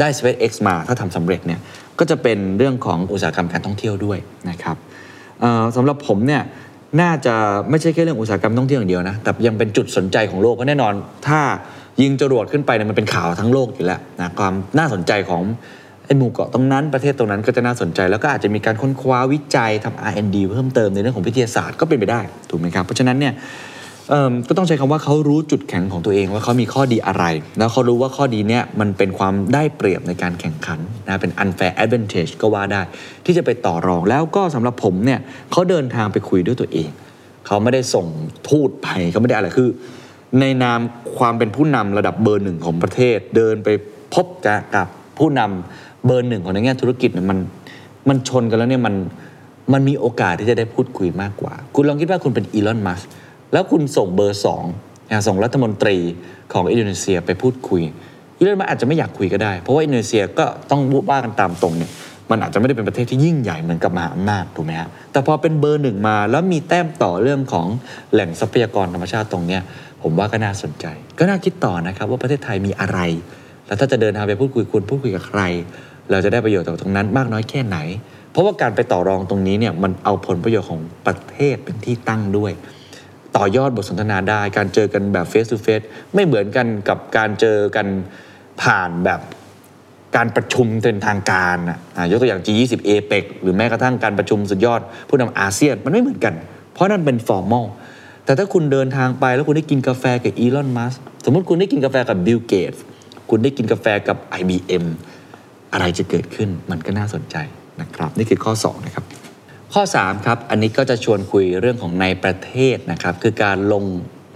[0.00, 1.60] ได้ SpaceX มาถ้าทำสำเร็จเนี่ย
[1.98, 4.18] ก็จะเป็นเรื่องของอุตสาหกรรมการท่องเที่ยวด้วย
[4.50, 4.76] นะครับ
[5.76, 6.42] สำหรับผมเนี่ย
[7.00, 7.34] น่าจะ
[7.70, 10.92] ไม่ใช่แค่เรื่องอุตสาหกรรมท่องเที่ยวอย่างเดียวนะแต่ยังเป็นจุดสนใจของโลกเพราะแน่นอน
[11.26, 11.40] ถ้า
[12.02, 15.42] ยิงจรวดขึ้นไปเนี่ยมันเป็นข่าวทั้งโลกอยู่แล้วนะความน่าสนใจของ
[16.06, 23.34] ไอหมู่เกาะตรงนั้นประเทศตรงนั้นก็จะน่าสนใจ แล้วก็อาจจะมีการค้นคว้าวิจัยทำ R&D เพิ่มเติมในเรื่องของวิทยาศาสตร์ก็เป็นไปได้ถูกไหมครับ เพราะฉะนั้นเนี่ย
[24.48, 27.24] ก็ต้องใช้คำว่าเขารู้จุดแข็งของตัวเองว่าเขามีข้อดีอะไร
[27.58, 32.82] แล้วเขารู้ว่าข้อดีเนี่ยมันเป็นความได้เปรียบในการแข่งขันนะเป็น unfair advantage ก็ว่าได้
[33.24, 35.20] ที่จะไปต่อรองแล้วก็สำหรับผมเนี่ย
[35.52, 36.90] เขาเดินทางไปคุยด้วยตัวเอง
[37.46, 38.06] เขาไม่ได้ส่ง
[38.48, 39.68] ทูตไปเขาไม่ได้อะไรคือ
[40.40, 40.80] ในนาม
[41.18, 43.68] ความเป็นผู้นำระดับเบอร์หนึ่งของประเทศ เดินไป
[44.14, 44.26] พบ
[44.76, 44.86] กับ
[45.18, 47.38] ผู้นำ เบอร์หนึ่งของในแง่ธุรกิจเนี่ยมัน
[48.08, 48.94] มันชนกันแล้วเนี่ยมัน
[49.72, 53.00] มันมีโอกาสที่จะได้พูดคุยมากกว่า คุณลองคิดว่าคุณเป็นอีลอนมัส
[53.52, 54.64] แล้วคุณส่งเบอร์สอง
[55.26, 55.96] ส่งรัฐมนตรี
[56.52, 57.82] ของอินโดนีเซียไปพูดคุย
[58.38, 61.90] อีลอนมัสอาจจะไม่อยากคุยก็ได้ เพราะว่าอินโดนีเซียก็ต้องว่ากันตามตรงเนี่ย
[62.30, 67.66] มันอาจจะไม่ได้เป็นประเทศที่ยิ่งใหญ่เหมือนกับมหาอำนาจถูกไหมฮะแต่พอเป็นเบอร์หนึ่งมาแล้วมีแต้มต่อเรื่องของ
[68.12, 69.62] แหล่งทรัพยากรธรรมชาติตรงเนี้ย
[70.02, 70.86] ผมว่าก็น่าสนใจ
[71.18, 72.98] ก็น่าคิดต่อนะครับว่าประเทศไทยมีอะไร
[73.66, 75.40] แล้วถ้าจะเดินทางไปพูดคุยควรพูดคุยกับใคร
[76.10, 77.78] เราจะได้ประโยชน์จากตรงนั้นมากน้อยแค่ไหน
[78.32, 82.52] เพราะว่าการไปต่อรองตรงนี้เนี่ยมันเอาผลประโยชน์ของประเทศเป็นที่ตั้งด้วย
[83.36, 87.86] ต่อยอดบทสนทนาได้ การเจอกันแบบ face to face ไม่เหมือนกันกับการเจอกัน
[88.62, 89.20] ผ่านแบบ
[90.16, 96.34] การประชุมเป็นทางการนะอะยกตัวอย่าง G20 APEC หรือแม้กระทั่งการประชุมสุดยอด ผู้นำอาเซียนมันไม่เหมือนกัน
[96.72, 97.66] เพราะนั่นเป็น formal
[98.24, 102.72] แต่ถ้าคุณเดินทางไปแล้วคุณได้กินกาแฟกับอีลอนมัสก์สมมติคุณได้กินกาแฟกับบิลเกตส์
[103.30, 104.84] คุณได้กินกาแฟกับ IBM
[105.72, 107.36] อะไรจะเกิดขึ้นมันก็น่าสนใจ
[107.80, 109.04] นะครับ นี่คือข้อ 2 นะครับ
[109.74, 113.84] ข้อ 3 ครับ อันนี้ก็จะชวนคุยเรื่องของในประเทศนะครับ คือการลง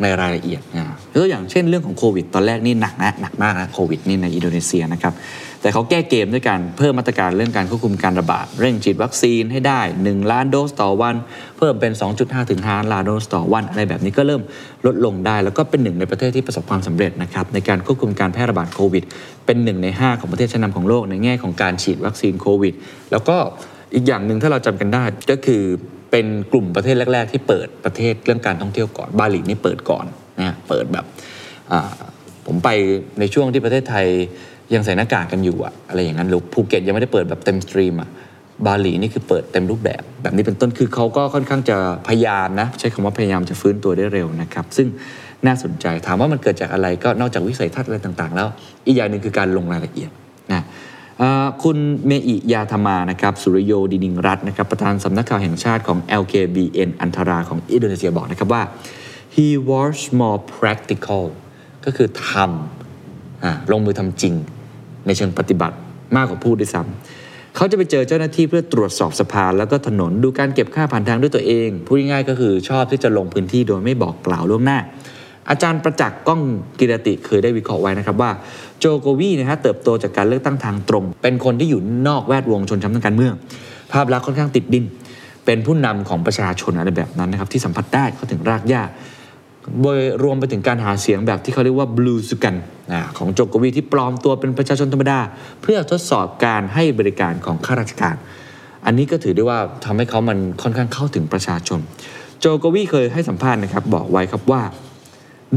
[0.02, 5.14] ในรายละเอียดนะยกตัวอย่างเช่นเรื่องของโควิดตอนแรกนี่หนักนะหนักมากนะโควิดนี่ในอินโดนีเซียนะครับ
[5.62, 11.16] แต่เขาแก้เกมด้วยการเพิ่มมาตรการเรื่องการควบคุมการระบาด เร่งฉีดวัคซีนให้ได้ 1 ล้านโดสต่อวัน
[11.58, 14.42] เพิ่มเป็น 2.5 ถึง 5 ล้านโดสต่อวันอะไรแบบนี้ก็เริ่ม
[14.86, 19.04] ลดลงได้ แล้วก็เป็นหนึ่งในประเทศที่ประสบความสำเร็จนะครับในการควบคุมการแพร่ระบาดโควิด
[19.46, 22.74] เป็นหนึ่งใน 5 ของประเทศชั้นนำของโลกในแง่ของการฉีดวัคซีนโควิด
[23.12, 23.36] แล้วก็
[23.94, 25.62] อีกอย่างหนึ่งถ้าเราจำกันได้ก็คือ
[26.11, 30.07] เป็นกลุ่มประเทศแรก ๆ ที่เปิดประเทศเรื่องการท่องเที่ยวก่อนบาหลีนี่เปิดก่อน
[30.42, 31.05] นะเปิดแบบ
[32.46, 32.68] ผมไป
[33.20, 34.07] ในช่วงที่ประเทศไทย
[34.75, 38.11] ยังใส่หน้ากากกันอยู่อะอะไรอย่างนั้นหรือภูเก็ตยังไม่ได้เปิดแบบเต็ม steam อะ
[38.66, 41.77] บาหลีนี่คือเปิดเต็มรูปแบบ แบบนี้เป็นต้นคือเขาก็ค่อนข้างจะ
[42.09, 44.87] พยายามนะ ใช้คำว่าพยายามจะฟื้นตัวได้เร็วนะครับ ซึ่ง
[45.46, 48.49] น่าสนใจถามว่ามันเกิดจากอะไรก็นอกจากวิสัยทัศน์อะไรต่างๆ แล้ว
[48.87, 50.11] อีกอย่างหนึ่งคือการลงรายละเอียด
[50.53, 50.62] นะ
[51.62, 58.62] คุณเมอิยาธมานะครับสุริโยดินิงรัตน์นะครับประธานสำนักข่าวแห่งชาติของ LKBN อันทราของอินโดนีเซียบอกนะครับว่า
[59.37, 61.24] he was more practical
[61.85, 64.35] ก็คือทำอลงมือทำจริง
[65.06, 65.76] ในเชิงปฏิบัติ
[66.16, 74.78] มากกว่าพูดด้วยซ้ำเขาจะไปเจอเจ้าหน้าที่เพื่อตรวจสอบสะพานแล้วก็ถนนดูการเก็บค่าผ่านทางด้วยตัวเอง พูดง่ายๆก็คือชอบที่จะลงพื้นที่โดยไม่บอกกล่าวล่วงหน้า
[75.48, 76.40] อาจารย์ประจักษ์ก้อง
[76.79, 78.31] กิรติเคยได้วิเคราะห์ไว้นะครับว่า
[78.79, 83.35] โจโกวีนะฮะเติบโตจากการเลือกตั้งทางตรง เป็นคนที่อยู่นอกแวดวงชนชั้นทางการเมือง
[83.92, 84.85] ภาพลักษณ์ค่อนข้างติดดิน
[85.44, 88.83] เป็นผู้นำของประชาชนอะไรแบบนั้นนะครับที่สัมผัสได้เขาถึงรากหญ้า
[89.83, 92.55] โดยรวมไปถึงการหาเสียงแบบที่เขาเรียกว่าบลูสกัน
[93.18, 95.18] ของโจโกวีที่ปลอมตัวเป็นประชาชนธรรมดา
[95.62, 98.16] เพื่อทดสอบการให้บริการของข้าราชการ
[98.87, 101.81] อันนี้ก็ถือได้ว่าทำให้เขามันค่อนข้างเข้าถึงประชาชน
[102.40, 104.62] โจโกวีเคยให้สัมภาษณ์นะครับบอกไว้ครับว่า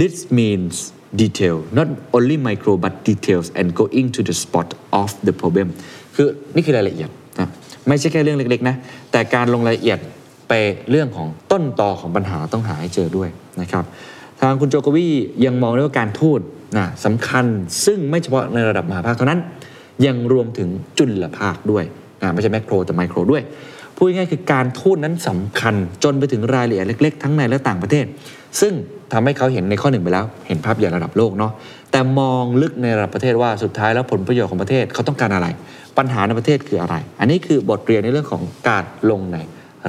[0.01, 4.69] This means detail not only micro but details and going to the spot
[5.01, 5.67] of the problem
[6.15, 7.47] คือนี่คือรายละเอียดนะ
[7.87, 8.75] ไม่ใช่แค่เรื่องเล็กๆนะ
[9.11, 9.99] แต่การลงรายละเอียด
[10.49, 10.53] ไป
[10.89, 13.29] เรื่องของต้นตอของปัญหาต้องหาให้เจอด้วย
[13.61, 13.83] นะครับ
[14.39, 15.07] ทางคุณโจโกวี
[15.45, 16.39] ยังมองด้วยว่าการทูต
[16.77, 17.45] นะสำคัญ
[17.85, 19.39] ซึ่งไม่เฉพาะในระดับมหาภาคเท่านั้น
[20.05, 21.83] ยังรวมถึงจุลภาคด้วย
[22.21, 23.41] นะไม่ใช่แมกโรแต่ไมโครด้วย
[23.95, 28.05] พูดง่ายคือการทูตนั้นสำคัญ จนไปถึงรายละเอียดเล็ก ๆ ทั้งในและต่างประเทศ
[28.61, 28.73] ซึ่ง
[29.13, 31.51] ทำให้เขาเห็นในข้อหนึ่งไปแล้ว เห็นภาพใหญ่ระดับโลกเนาะ
[31.91, 35.47] แต่มองลึกในระดับประเทศว่าสุดท้ายแล้วผลประโยชน์ของประเทศเขาต้องการอะไร
[35.97, 39.37] ปัญหาในประเทศคืออะไร อันนี้คือบทเรียนในเรื่องของการลงใน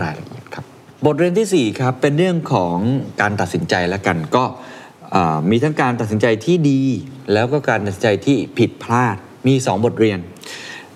[0.02, 0.64] รายละเอียดครับ
[1.06, 2.76] บทเรียนที่4ครับเป็นเรื่องของ
[3.20, 4.44] การตัดสินใจแล้วกันก็
[5.50, 6.82] มีทั้งการตัดสินใจที่ดี
[7.32, 10.18] แล้วก็การตัดสินใจที่ผิดพลาดมี 2 บทเรียน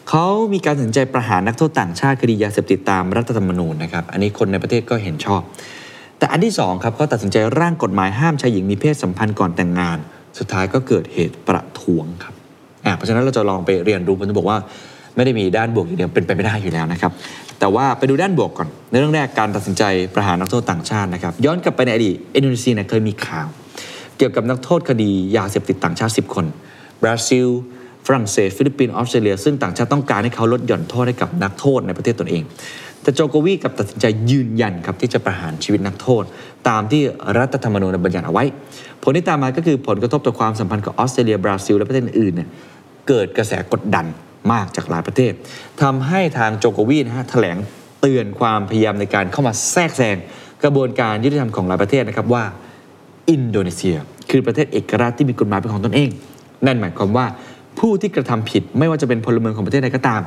[0.09, 5.43] เขามีการตัดสินใจประหารนักโทษต่างชาติคดียาเสพติดตามรัฐธรรมนูญนะครับ อันนี้คนในประเทศก็เห็นชอบ
[6.19, 9.99] แต่อันที่สองครับเขาตัดสินใจร่างกฎหมายห้ามชายหญิงมีเพศสัมพันธ์ก่อนแต่งงาน
[10.39, 12.35] สุดท้ายก็เกิดเหตุประท้วงครับ
[12.87, 14.59] อะเพราะฉะนั้นเราจะลองไปเรียนรู้ผมจะบอกว่า
[15.17, 17.13] ไม่ได้มีด้านบวกอย่างเดียวเป็นไปไม่ได้อยู่แล้วนะครับ
[17.61, 19.83] แต่ว่าไปดูด้านบวกก่อน ในเรื่องแรกการตัดสินใจ
[20.15, 23.49] ประหารนักโทษต่างชาตินะครับ ย้อนกลับไปในอดีตอินโดนีเซียเนี่ยเคยมีข่าว
[24.19, 26.47] เกี่ยวกับนักโทษคดียาเสพติดต่างชาติ 10 คน
[27.03, 27.47] บราซิล
[28.09, 32.43] ฝรั่งเศสฟิลิปปินส์ออสเตรเลียซึ่งต่างชาติต้องการให้เขาลดหย่อนโทษให้กับนักโทษในประเทศตนเอง
[33.03, 36.25] แต่โจโกวีกลับตัดสินใจยืนยันครับที่จะประหารชีวิตนักโทษ
[36.69, 37.03] ตามที่
[37.39, 38.45] รัฐธรรมนูญบัญญัติเอาไว้
[39.03, 42.49] ผลที่ตามมาก็คือผลกระทบต่อความสัมพันธ์กับออสเตรเลียบราซิลและประเทศอื่นเนี่ย
[43.09, 44.07] เกิดกระแสกดดัน
[44.53, 45.33] มากจากหลายประเทศ
[45.83, 47.57] ทำให้ทางโจโกวีนะฮะแถลง
[48.01, 50.17] เตือนความพยายามในการเข้ามาแทรกแซง
[50.65, 52.45] กระบวนการยุติธรรมของหลายประเทศนะครับว่า
[53.31, 53.97] อินโดนีเซีย
[54.31, 56.11] คือประเทศเอกราชที่มีกฎหมายเป็นของตนเอง
[56.67, 57.27] นั่นหมายความว่า
[57.79, 60.23] ผู้ที่กระทำผิดไม่ว่าจะเป็นพลเมืองของประเทศใดก็ตาม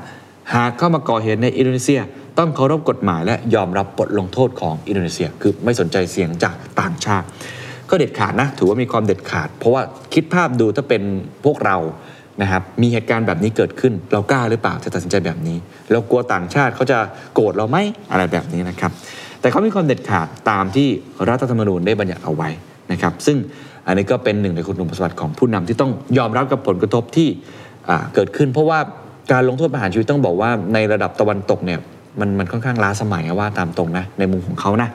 [0.54, 2.02] หากเข้ามาก่อเหตุในอินโดนีเซีย
[2.38, 7.26] ต้องเคารพกฎหมายและยอมรับบทลงโทษของอินโดนีเซีย คือไม่สนใจเสียงจากต่างชาติ
[7.90, 9.82] ก็เด็ดขาดนะ ถือว่ามีความเด็ดขาด เพราะว่า
[10.14, 11.04] คิดภาพดูถ้าเป็น
[11.46, 11.78] พวกเรา
[12.42, 15.58] นะครับมีเหตุการณ์แบบนี้เกิดขึ้น เรากล้าหรือเปล่าจะตัดสินใจแบบนี้
[15.92, 16.98] เรากลัวต่างชาติเขาจะ
[17.34, 17.78] โกรธเราไหม
[18.12, 18.92] อะไรแบบนี้นะครับ
[19.42, 20.88] แต่เขามีความเด็ดขาดตามที่
[21.30, 22.50] รัฐธรรมนูญได้บัญญัติเอาไว้
[22.92, 23.38] นะครับ ซึ่ง
[23.88, 27.28] อันนี้ก็เป็นหนึ่งในคุณสมบัติของผู้นำที่ต้องยอมรับกับผลกระทบที่
[28.14, 28.80] เกิดขึ้น เพราะว่า
[29.32, 31.80] การลงโทษประหารชีวิตต้องบอกว่าในระดับตะวันตกเนี่ย
[32.20, 34.90] มันมันค่อนข้างล้าสมัยว่าตามตรงนะในมุมของเขานะ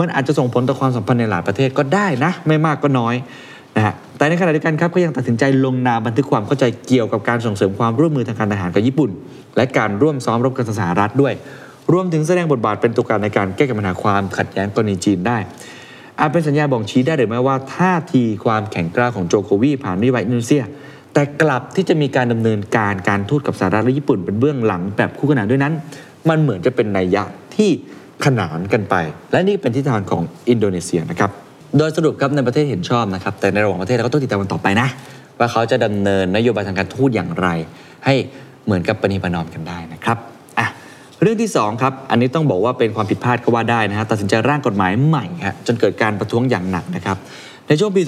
[0.00, 3.14] มันอาจจะส่งผลต่อความสัมพันธ์ในหลายประเทศก็ได้นะ ไม่มากก็น้อย
[3.76, 9.10] นะฮะแต่ในขณะเดียวกันครับก็ยังตัดสินใจลงนามบันทึกความเข้าใจเกี่ยวกับการส่งเสริมความร่วมมือทางการทหารกับญี่ปุ่น
[9.56, 11.34] และการร่วมซ้อมรบกับสหรัฐด้วย
[11.92, 15.38] รวมถึงแสดงบทบาทเป็นตัวการในการแก้ไขปัญหาความขัดแย้งกรณีจีนได้
[16.20, 20.64] อาจเป็นสัญญาบ่งชี้ได้หรือไม่ว่าท่าทีความแข็งกร้าวของโจโควีผ่านนโยบายอินโดนีเซีย
[21.12, 25.74] แต่กลับที่จะมีการดำเนินการการทูตกับสหรัฐและญี่ปุ่นเป็นเบื้องหลังแบบคู่ขนานด้วยนั้น
[26.28, 27.24] มันเหมือนจะเป็นนัยยะ
[27.56, 27.70] ที่
[28.24, 28.94] ขนานกันไป
[29.32, 31.30] และนี่เป็นทิศทางของอินโดนีเซียนะครับ
[31.78, 34.88] โดยสรุปครับในประเทศเห็นชอบนะครับแต่ในระหว่างประเทศเราก็ต้องติดตามกันต่อไปนะ
[35.38, 37.48] ว่าเขาจะดำเนินนโยบายทางการทูตอย่างไร
[38.04, 38.14] ให้
[38.64, 40.18] เหมือนกับปณิประนอมกันได้นะครับ
[41.22, 47.16] เรื่องที่สองครับ อันนี้ต้องบอกว่าเป็นความผิดพลาดก็ว่าได้นะฮะ ตัดสินใจร่างกฎหมายใหม่ฮะจนเกิดการประท้วงอย่างหนักนะครับ
[47.68, 48.02] ในช่วงปี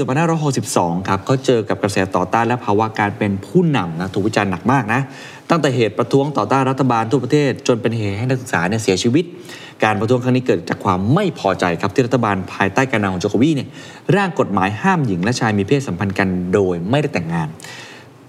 [0.50, 5.00] 2562 ครับเขาเจอกับกระแสต่อต้านและภาวะการเป็นผู้นำนะ ถูกวิจารณ์หนักมากนะ
[5.50, 9.24] ตั้งแต่เหตุประท้วงต่อต้านรัฐบาลทั่วประเทศ จนเป็นเหตุให้นักศึกษาเนี่ยเสียชีวิต
[9.84, 13.68] การประท้วงครั้งนี้เกิดจากความไม่พอใจครับที่รัฐบาลภายใต้การนำของโจโควีเนี่ย
[14.16, 17.48] ร่างกฎหมายห้ามหญิงและชายมีเพศสัมพันธ์กันโดยไม่ได้แต่งงาน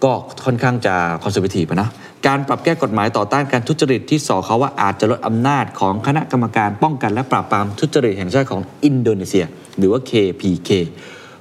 [0.03, 0.13] ก็
[0.45, 1.89] ค่อนข้างจะคอนเซอร์วทีฟนะ
[2.27, 9.45] การปรับแก้กฎหมายต่อต้านการทุจริตที่สอเขาว่าอาจจะลดอำนาจของคณะกรรมการป้องกันและปราบปรามทุจริตแห่งชาติของอินโดนีเซีย
[9.77, 10.69] หรือว่า KPK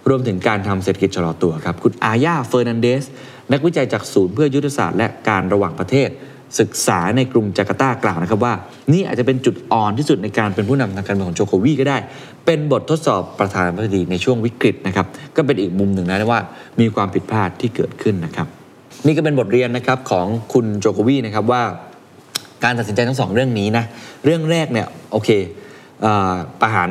[0.08, 3.04] รวมถึงการทำเศรษฐกิจชะลอตัวครับ คุณอาญาเฟอร์นันเดส
[3.52, 6.08] นักวิจัยจากศูนย์เพื่อยุทธศาสตร์และการระหว่างประเทศ
[6.58, 8.54] ศึกษาในกรุงจาการ์ตากล่าวนะครับว่า
[8.92, 11.98] นี่อาจจะเป็นจุดอ่อนที่สุดในการเป็นผู้นำทางการเมืองของโจโควีก็ได้
[12.46, 16.40] เป็นบททดสอบประธานาธิบดีในช่วงวิกฤตนะครับก็เป็นอีกมุมหนึ่งนะว่า
[16.80, 18.46] มีความผิดพลาดที่เกิดขึ้นนะครับ
[19.06, 21.62] นี่ก็เป็นบทเรียนนะครับของคุณโจโควีนะครับว่า
[22.64, 23.84] การตัดสินใจทั้งสองเรื่องนี้นะ
[24.24, 25.28] เรื่องแรกเนี่ยโอเค
[26.02, 26.90] เออประหาร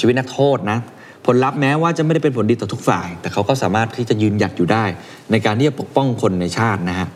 [0.00, 0.78] ชีวิตนักโทษนะ
[1.26, 4.84] ผลลัพธ์แม้ว่าจะไม่ได้เป็นผลดีต่อทุกฝ่าย แต่เขาก็สามารถที่จะยืนหยัดอยู่ได้
[5.30, 7.08] ในการที่จะปกป้องคนในชาตินะฮะ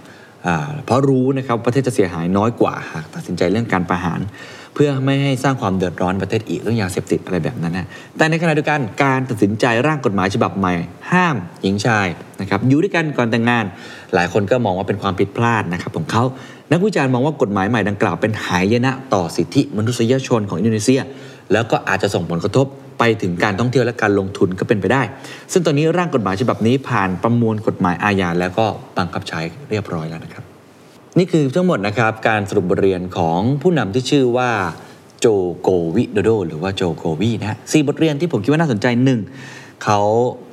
[0.85, 4.21] เพราะรู้นะครับประเทศจะเสียหายน้อยกว่าหากตัดสินใจเรื่องการประหาร
[4.75, 10.73] เพื่อไม่ให้สร้างความเดือดร้อนประเทศอีกเรื่องยาเสพติดอะไรแบบนั้นนะแต่ในขณะเดียวกันการตัดสินใจร่างกฎหมายฉบับใหม่
[11.13, 12.07] ห้ามหญิงชาย
[12.41, 13.65] นะครับอยู่ด้วยกันก่อนแต่งงาน
[14.15, 16.25] หลายคนก็มองว่าเป็นความผิดพลาดนะครับของเขา
[16.73, 21.01] นักวิจารณ์มองว่ากฎหมายใหม่ดังกล่าวเป็นหายนะต่อสิทธิมนุษยชนของอินโดนีเซีย
[21.53, 22.67] แล้วก็อาจจะส่งผลกระทบ
[23.01, 25.03] ไปถึงการท่องเที่ยวและการลงทุนก็เป็นไปได้
[25.53, 28.67] ซึ่งตอนนี้ร่างกฎหมายฉบับนี้ผ่านประมวลกฎหมายอาญาแล้วก็
[28.99, 30.45] บังคับใช้เรียบร้อยแล้วนะครับ
[31.19, 34.51] นี่คือทั้งหมดนะครับการสรุปบทเรียนของผู้นำที่ชื่อว่า
[35.21, 35.27] โจ
[35.61, 39.21] โกวิโดโด หรือว่าโจโกวีนะฮะสี่บทเรียนที่ผมคิดว่าน่าสนใจหนึ่ง
[39.85, 40.01] เขา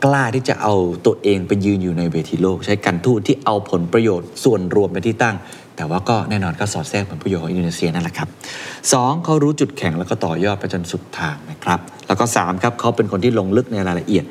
[0.05, 0.73] กล้าที่จะเอา
[1.05, 5.35] ตัวเองไปยืนอยู่ในเวทีโลก ใช้การทูตที่เอาผลประโยชน์ส่วนรวมเป็นที่ตั้ง
[5.75, 8.27] แต่ว่าก็แน่นอนก็สอดแทรกผลประโยชน์ของอินโดนีเซียนั่นแหละครับ
[8.93, 14.25] สองเขารู้จุดแข็งแล้วก็ต่อยอดไปจนสุดทางนะครับ แล้วก็สามครับเขาเป็นคนที่ลงลึกในรายละเอียด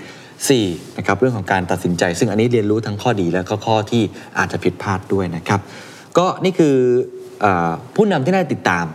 [0.45, 4.03] 4นะครับเรื่องของการตัดสินใจ ซึ่งอันนี้เรียนรู้ทั้งข้อดีและก็ข้อที่
[4.39, 5.61] อาจจะผิดพลาดด้วยนะครับ
[6.19, 6.77] ก็นี่คือ
[7.45, 7.47] อ
[7.97, 8.87] ผู้นำที่น่าติดตาม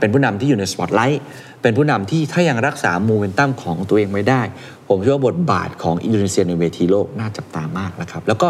[0.00, 1.22] เป็นผู้นำที่อยู่ในสปอตไลท์
[1.62, 4.42] เป็นผู้นำที่ถ้ายังรักษาโมเมนตัมของตัวเองไว้ได้
[4.88, 8.48] ผมเชื่อว่าบทบาทของอินโดนีเซียในเวทีโลกน่าจับตามากนะครับ แล้วก็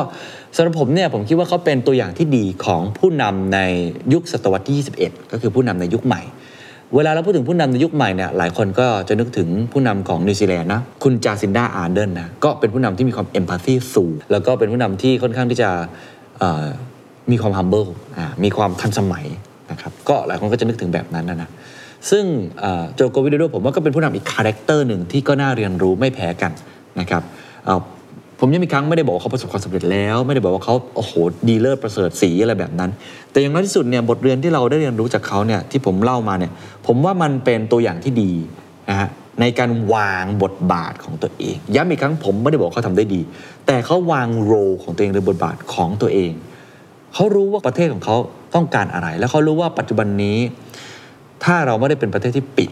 [0.56, 3.58] สำหรับผมเนี่ยผมคิดว่าเขาเป็นตัวอย่างที่ดีของผู้นำใน
[4.12, 4.76] ยุคศตวรรษที่
[5.08, 6.22] 21 ก็คือผู้นำในยุคใหม่
[6.96, 15.70] เวลาเราพูดถึงผู้นำในยุคใหม่เนี่ยหลายคนก็จะนึกถึงผู้นำของนิวซีแลนด์นะคุณจาซินดาอาร์เดนนะก็เป็นผู้นำที่มีความ empathy สูง แล้วก็เป็นผู้นำที่ค่อนข้างที่จะ
[17.30, 19.26] มีความ humble อ่ามีความทันสมัย
[19.70, 21.48] นะครับก็หลายคนก็จะนึกถึงแบบนั้นนะนะ
[22.10, 22.24] ซึ่ง
[22.94, 26.52] โจโกวิโดโดผมว่าก็เป็นผู้นำอีก character หนึ่งที่ก็น่าเรียนรู้ไม่แพ้กัน
[27.00, 27.22] นะครับ
[28.40, 31.12] ผมย้ำอีกครั้งไม่ได้บอกว่าเขาประสบความสำเร็จแล้ว ไม่ได้บอกว่าเขาโอ้โห
[31.48, 32.90] ดีเลิศประเสริฐศรีอะไรแบบนั้น
[33.30, 36.52] แต่อย่างน้อยที่สุดเนี่ยบทเรียนที่เราได้เรียนรู้จากเขาเนี่ยที่ผมเล่ามาเนี่ย
[36.86, 38.32] ผมว่ามันเป็นตัวอย่างที่ดี
[38.90, 39.08] นะฮะ
[39.40, 43.20] ในการวางบทบาทของตัวเอง ย้ำอีกครั้งผมไม่ได้บอกเขาทำได้ดี
[43.66, 46.32] แต่เขาวางโรของตัวเองหรือบทบาทของตัวเอง
[47.14, 48.16] เขารู้ว่าประเทศของเขา
[48.54, 50.38] ต้องการอะไร แล้วเขารู้ว่าปัจจุบันนี้
[51.44, 52.70] ถ้าเราไม่ได้เป็นประเทศที่ปิด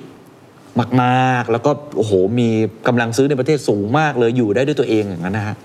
[1.03, 2.49] มาก ๆ แล้วก็โอ้โหมี
[2.87, 5.57] กำลังซื้อในประเทศสูงมากเลยอยู่ได้ด้วยตัวเองอย่างนั้นนะฮะ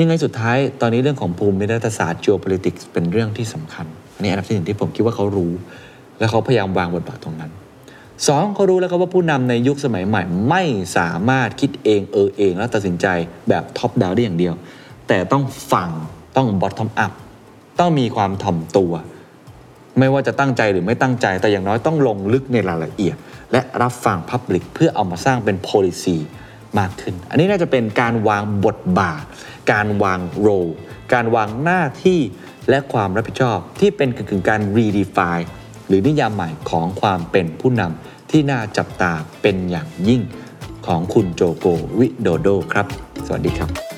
[0.00, 5.52] ยังไงสุดท้ายตอนนี้เรื่องของภูมิรัฐศาสตร์ geopolitics เป็นเรื่องที่สำคัญอันนี้อันดับที่หนึ่งที่ผมคิดว่าเขารู้
[6.18, 7.50] และเขาพยายามวางบทบาทตรงนั้น
[8.28, 10.62] สองเขารู้แล้วครับว่าผู้นำในยุคสมัยใหม่ ไม่
[10.96, 13.06] สามารถคิดเองเออเอง แล้วตัดสินใจ
[13.48, 14.54] แบบท็อปดาวได้อย่างเดียว
[15.08, 15.90] แต่ต้องฟัง
[16.36, 17.12] ต้อง bottom up
[17.78, 18.92] ต้องมีความถ่อมตัว
[19.98, 23.16] ไม่ว่าจะตั้งใจหรือไม่ตั้งใจแต่อย่างน้อยต้องลงลึกในรายละเอียด
[23.52, 26.16] และรับฟัง Public เพื่อเอามาสร้างเป็น policy
[26.78, 29.24] มากขึ้น อันนี้น่าจะเป็นการวางบทบาท
[29.72, 30.72] การวาง role
[31.12, 32.20] การวางหน้าที่
[32.68, 35.46] และความรับผิดชอบที่เป็นกึ่งการ redefine
[35.86, 40.22] หรือนิยามใหม่ของความเป็นผู้นำที่น่าจับตาเป็นอย่างยิ่ง
[40.86, 41.66] ของคุณโจโก
[41.98, 42.86] วิโดโดครับ
[43.26, 43.89] สวัสดีครับ